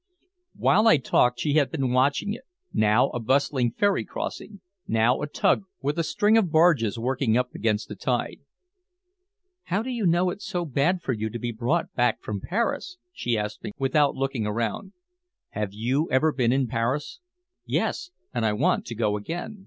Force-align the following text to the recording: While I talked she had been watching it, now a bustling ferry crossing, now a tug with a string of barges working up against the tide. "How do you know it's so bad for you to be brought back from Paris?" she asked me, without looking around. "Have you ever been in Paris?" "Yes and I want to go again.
While 0.55 0.87
I 0.87 0.97
talked 0.97 1.39
she 1.41 1.53
had 1.53 1.69
been 1.69 1.91
watching 1.91 2.33
it, 2.33 2.45
now 2.73 3.09
a 3.09 3.19
bustling 3.19 3.73
ferry 3.73 4.03
crossing, 4.03 4.59
now 4.87 5.21
a 5.21 5.27
tug 5.27 5.65
with 5.79 5.99
a 5.99 6.03
string 6.03 6.39
of 6.39 6.51
barges 6.51 6.97
working 6.97 7.37
up 7.37 7.53
against 7.53 7.87
the 7.87 7.95
tide. 7.95 8.39
"How 9.65 9.83
do 9.83 9.91
you 9.91 10.07
know 10.07 10.31
it's 10.31 10.47
so 10.47 10.65
bad 10.65 11.03
for 11.03 11.13
you 11.13 11.29
to 11.29 11.37
be 11.37 11.51
brought 11.51 11.93
back 11.93 12.19
from 12.23 12.41
Paris?" 12.41 12.97
she 13.13 13.37
asked 13.37 13.63
me, 13.63 13.73
without 13.77 14.15
looking 14.15 14.47
around. 14.47 14.93
"Have 15.49 15.71
you 15.71 16.09
ever 16.09 16.33
been 16.33 16.51
in 16.51 16.65
Paris?" 16.65 17.19
"Yes 17.67 18.09
and 18.33 18.43
I 18.43 18.53
want 18.53 18.87
to 18.87 18.95
go 18.95 19.15
again. 19.17 19.59